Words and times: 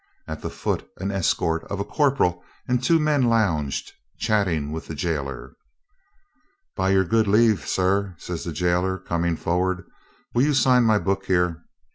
At 0.27 0.41
the 0.41 0.49
foot 0.49 0.89
an 0.97 1.11
escort 1.11 1.63
of 1.65 1.79
a 1.79 1.85
corporal 1.85 2.43
and 2.67 2.81
two 2.81 2.97
men 2.97 3.21
lounged, 3.29 3.93
chattering 4.17 4.71
with 4.71 4.87
the 4.87 4.95
gaoler. 4.95 5.53
"By 6.75 6.89
your 6.89 7.03
good 7.05 7.27
leave, 7.27 7.67
sir," 7.67 8.15
says 8.17 8.43
the 8.43 8.51
gaoler, 8.51 8.97
com 8.97 9.25
ing 9.25 9.35
forward, 9.37 9.85
"will 10.33 10.41
you 10.41 10.55
sign 10.55 10.85
my 10.85 10.97
book 10.97 11.27
here?" 11.27 11.61